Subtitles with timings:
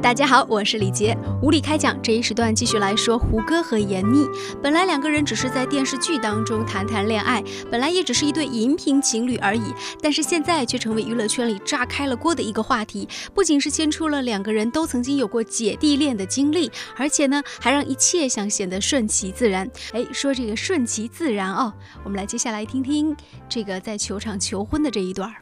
[0.00, 1.16] 大家好，我是李杰。
[1.42, 4.28] 无理开讲这一时段继续来说胡歌和闫妮。
[4.62, 13.08] 本来两个人只是在电视剧当中谈谈恋爱，本来也只是一对荧屏情侣而已，但是现在却成为娱乐圈里炸开了锅的一个话题。
[13.34, 19.68] 不仅是牵出了两个人都曾经有过姐弟恋的经历，而且呢，还让一切想显得顺其自然。
[19.92, 21.72] 哎，说这个顺其自然哦，
[22.04, 23.16] 我们来接下来听听
[23.48, 25.32] 这个在球场求婚的这一段。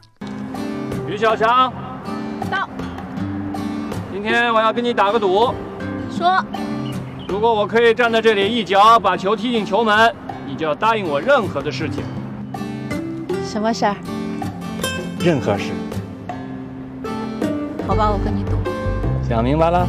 [1.07, 1.71] 于小强，
[2.49, 2.67] 到。
[4.23, 5.51] 今天我要跟你打个赌，
[6.11, 6.45] 说，
[7.27, 10.13] 如果我可以站在这里一脚把球踢进球门，
[10.45, 12.03] 你就要答应我任何的事情。
[13.43, 13.95] 什么事儿？
[15.19, 15.71] 任何事。
[17.87, 18.51] 好吧，我跟你赌。
[19.27, 19.87] 想明白了。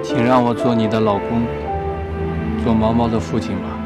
[0.00, 1.67] 请让我做你的老公。
[2.68, 3.77] 做毛毛的父亲吧。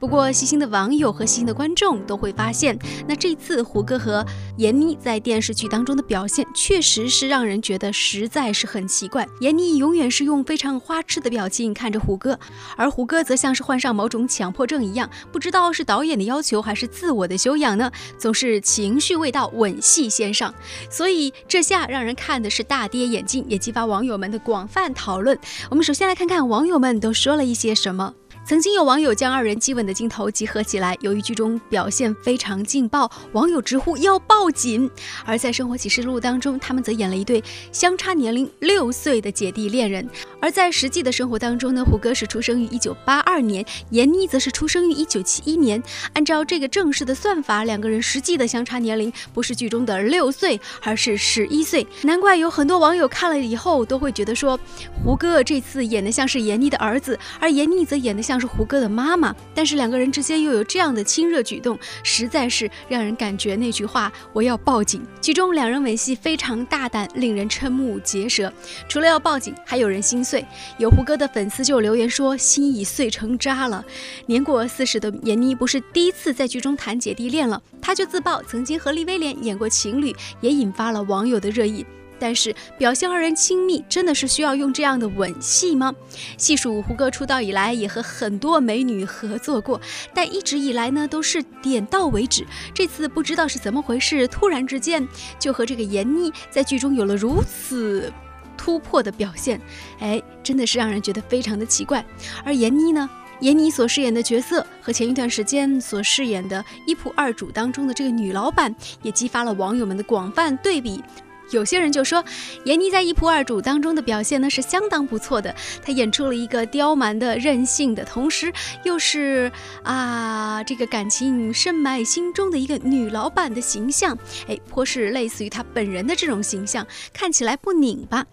[0.00, 4.24] 不过，细心的网友和细心的观众都会发现，那这次胡歌和
[4.56, 9.28] 闫妮在电视剧当中的表现，确实是让人觉得实在是很奇怪。
[9.42, 12.38] 闫妮永远是用非常花痴的表情看着胡歌，
[12.78, 20.54] 而胡歌则像是患上某种强迫症一样，不知道是导演的要求还是自我的修养呢，总是情绪未到，吻戏先上。
[20.88, 25.38] 所以这下让人看的是大跌眼镜，也激发网友们的广泛讨论。
[25.68, 28.14] 我们首先来看看网友们都说了一些什么。
[28.42, 34.90] 曾经有网友将二人激吻的镜头集合起来，由于剧中表现非常劲爆，网友直呼要报警。
[35.24, 40.08] 而在《生活启示录》当中，他们则演了一对相差年龄六岁的姐弟恋人。
[40.40, 45.80] 而在实际的生活当中呢，胡歌是出生于一九八二年，闫妮则是出生于一九七一年。
[46.14, 51.86] 按照这个正式的算法，两个人实际的相差年龄不是剧中的六岁，而是十一岁。
[52.02, 54.58] 难怪有很多网友看了以后都会觉得说，
[55.04, 58.40] 胡歌这次演的像是闫妮的儿子，而闫妮则演的像。
[58.40, 65.02] 是胡歌的妈妈，但是两个人之间又有这样的亲热举动，实在是让人感觉那句话“我要报警”。
[65.20, 68.50] 剧中两人吻戏非常大胆，令人瞠目结舌。
[68.88, 70.42] 除了要报警，还有人心碎。
[70.78, 73.84] 有胡歌的粉丝就留言说：“心已碎成渣了。”
[74.24, 81.84] 年过四十的闫妮不是第一次在剧中谈姐弟恋了，她就自曝曾经和利威廉演过情侣，也引发了网友的热议。
[82.20, 85.92] 但是表现二人亲密，真的是需要用这样的吻戏吗？
[86.36, 89.80] 细数胡歌出道以来，也和很多美女合作过，
[90.14, 92.46] 但一直以来呢都是点到为止。
[92.74, 95.08] 这次不知道是怎么回事，突然之间
[95.38, 98.12] 就和这个闫妮在剧中有了如此
[98.56, 99.58] 突破的表现，
[100.00, 102.04] 哎，真的是让人觉得非常的奇怪。
[102.44, 103.08] 而闫妮呢，
[103.40, 111.02] 闫妮所饰演的角色和前一段时间所饰演的一仆二主当中的这个女老板，也激发了网友们的广泛对比。
[111.50, 112.24] 有些人就说，
[112.64, 118.52] 闫妮在一仆二主当中的表现呢是相当不错的，她演出了一个刁蛮的、任性的，同时
[118.84, 119.50] 又是
[119.82, 124.16] 啊这个感情深埋心中的一个女老板的形象，
[124.48, 128.24] 哎，颇是类似于她本人的这种形象，看起来不拧巴。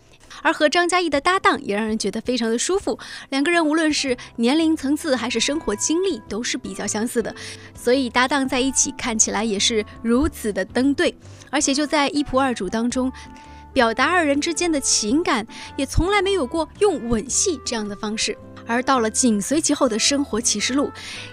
[0.41, 2.97] 而和张嘉译的搭档也让人觉得非常的舒服，
[3.29, 7.33] 两个人无论是年龄层次还是生活经历都是比较相似的，
[7.75, 11.15] 所以搭档在一起看起来也是如此的登对，
[11.49, 13.11] 而且就在一仆二主当中，
[13.73, 18.37] 表达二人之间的情感也从来没有过用吻戏这样的方式。
[18.67, 20.91] 而到了紧随其后的生活启示录，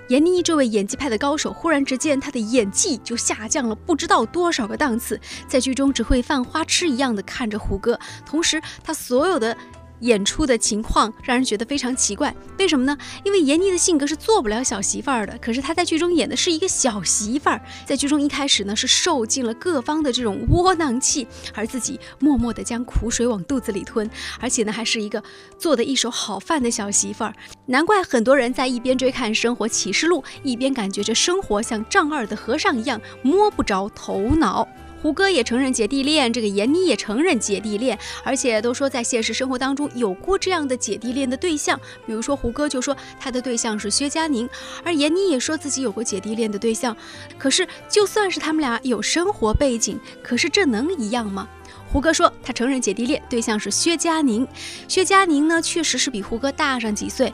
[0.08, 9.56] 闫妮这位演技派的高手，忽然之间她的演技就下降了不知道多少个档次，在剧中只会犯花痴一样的看着胡歌，同时她所有的。
[10.00, 12.96] 演出的情况让人觉得非常奇怪，为什么呢？
[13.24, 24.08] 因为闫妮的性格是做不了小媳妇儿的，可是她在剧中演的是一个小媳妇儿，在剧中一开始呢是受尽了各方的这种窝囊气，而自己默默地将苦水往肚子里吞，
[24.40, 25.22] 而且呢还是一个
[25.58, 27.34] 做的一手好饭的小媳妇儿，
[27.66, 34.68] 难怪很多人在一边追看《生活启示录》，一边感觉这生活像丈二的和尚一样摸不着头脑。
[35.04, 44.48] 胡歌也承认姐弟恋，这个闫妮也承认姐弟恋，而且都说在现实生活当中有过这样的姐弟恋的对象，比如说胡歌就说他的对象是薛佳凝，
[44.82, 46.96] 而闫妮也说自己有过姐弟恋的对象。
[47.36, 51.46] 可是就算是他们俩有生活背景，可是这能一样吗？
[51.94, 54.44] 胡歌说，他承认姐弟恋对象是薛佳凝。
[54.88, 57.32] 薛佳凝呢，确实是比胡歌大上几岁，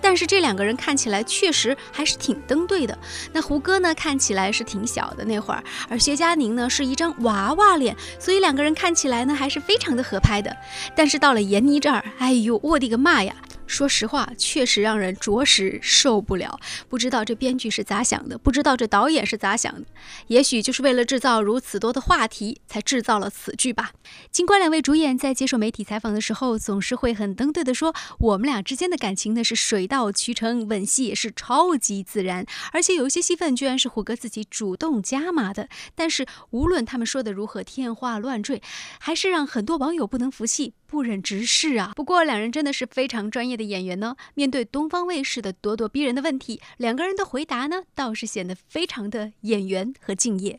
[0.00, 2.98] 但是这两个人看起来确实还是挺登对的。
[3.34, 10.56] 那胡歌呢，看起来是挺小的那会儿，而薛佳凝呢是一张娃娃脸，所以两个人看起来呢还是非常的合拍的。
[10.96, 13.34] 但是到了闫妮这儿，哎呦，我的个妈呀！
[13.68, 16.58] 说实话，确实让人着实受不了。
[16.88, 19.86] 不知道这编剧是咋想的，不知道这导演是咋想的。
[20.28, 23.92] 也许就是为了制造如此多的话题，才制造了此剧吧。
[24.32, 35.68] 尽管两位主演在接受媒体采访的时候，总是会很登对的说，我们俩之间的感情呢是水到渠成，吻戏也是超级自然，而且有一些戏份居然是胡歌自己主动加码的。
[35.94, 38.62] 但是无论他们说的如何天花乱坠，
[38.98, 40.72] 还是让很多网友不能服气。
[40.90, 41.92] 不忍直视啊！
[41.94, 44.16] 不过两人真的是非常专业的演员呢。
[44.34, 50.58] 面对东方卫视的咄咄逼人的问题，两个人的回答呢，倒是显得非常的演员和敬业。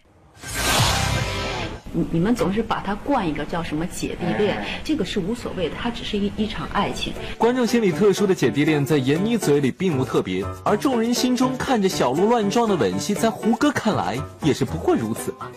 [1.92, 7.12] 你你们总是把它冠一个叫什么姐弟恋，这个是无所谓的，它只是一一场爱情。
[7.36, 15.50] 观众心里特殊的姐弟恋，在闫妮嘴里并无特别，而众人心中看着小鹿乱撞的吻戏，在胡歌看来也是不过如此吧。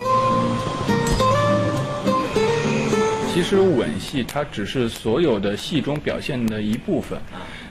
[3.33, 7.19] 其实吻戏它只是所有的戏中表现的一部分。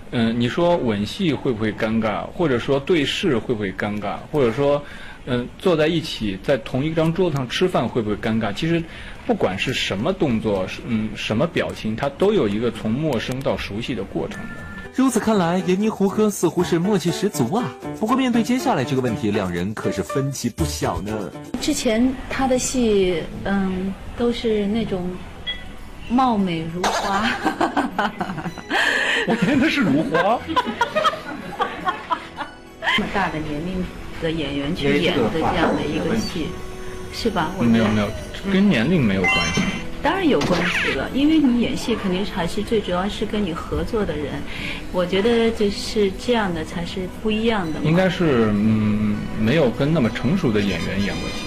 [0.10, 2.26] 嗯，你说吻戏会不会尴尬？
[2.32, 4.16] 或者说对视会不会尴尬？
[4.32, 4.84] 或者说，
[5.26, 8.52] 嗯，坐在一起在同一张桌子上吃饭会不会尴尬？
[8.52, 8.84] 其实，
[9.26, 14.56] 不管是什么动作，嗯，什么表情，它都有一个从陌生到熟悉的过程的。
[14.96, 17.64] 如此看来，闫妮胡歌似乎是默契十足啊。
[18.00, 21.32] 不过面对接下来这个问题，两人可是分歧不小呢。
[21.62, 25.08] 之前他的戏，嗯，都是那种。
[26.10, 27.30] 貌美如花，
[29.28, 30.40] 我演的是如花。
[32.98, 33.84] 这么大的年龄
[34.22, 36.48] 的演员去演的这样的一个戏，
[37.14, 37.52] 是吧？
[37.60, 38.08] 没有没有，
[38.52, 39.62] 跟年龄没有关系。
[40.04, 44.42] 当然有关系了，因为你演戏肯定还是最主要是跟你合作的人。
[44.92, 47.80] 我觉得就是这样的才是不一样的。
[47.84, 51.46] 应该是嗯，没有跟那么成熟的演员演过戏。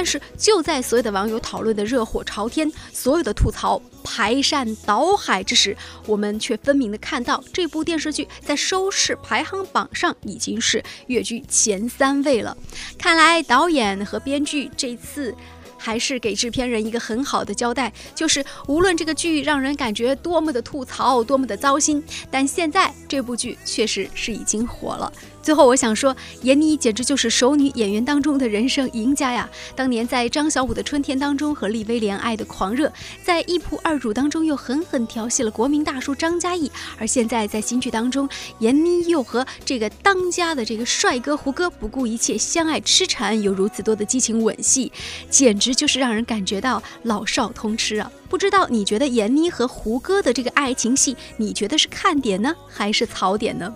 [0.00, 5.76] 但是就在所有的网友讨论的热火朝天，所有的吐槽排山倒海之时，
[6.06, 12.56] 我们却分明的看到这部电视剧在收视排行榜上已经是跃居前三位了。
[12.96, 15.34] 看来导演和编剧这次。
[15.80, 25.10] 还是给制片人一个很好的交代，就是无论这个剧让人感觉多么的吐槽，多么的糟心，但现在这部剧确实是已经火了。
[25.42, 29.48] 最后，我想说，闫妮简直就是熟女演员当中的人生赢家呀！
[29.74, 32.92] 当年在张小武的《春天》当中和厉威廉爱的狂热，
[33.24, 38.28] 在一仆二主当中又狠狠调戏了国民大叔张嘉译，而现在在新剧当中，
[38.58, 44.92] 闫妮又和这个当家的这个帅哥胡歌不顾一切相爱痴缠，有如此多的激情吻戏，
[45.30, 48.10] 简直就是让人感觉到老少通吃啊！
[48.28, 53.74] 不知道你觉得闫妮和胡歌的这个爱情戏，你觉得是看点呢，还是槽点呢？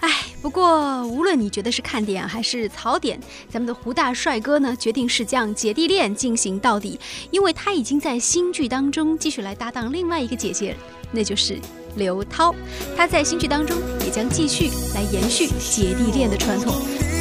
[0.00, 0.10] 哎，
[0.42, 3.18] 不过无论你觉得是看点还是槽点，
[3.50, 7.00] 咱们的胡大帅哥呢，决定是将姐弟恋进行到底，
[7.30, 10.76] 因为他已经在新剧当中继续来搭档另外一个姐姐，
[11.10, 11.58] 那就是
[11.96, 12.54] 刘涛。
[12.94, 13.74] 他在新剧当中
[14.04, 16.74] 也将继续来延续姐弟恋的传统。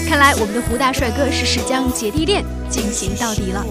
[0.08, 3.66] 看来我们的胡大帅哥是是将姐弟恋进行到底了。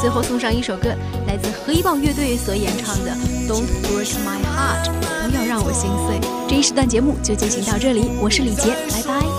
[0.00, 0.94] 最后送上一首歌，
[1.26, 3.10] 来自黑豹乐队所演唱的
[3.46, 4.86] 《Don't Break My Heart》，
[5.30, 6.18] 不要让我心碎。
[6.48, 9.29] 这一时段节目就进行到这里，我是李杰，拜拜。